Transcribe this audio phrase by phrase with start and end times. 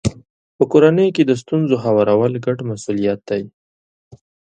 [0.57, 3.43] په کورنۍ کې د ستونزو هوارول ګډ مسولیت دی.